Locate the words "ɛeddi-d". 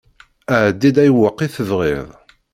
0.65-0.97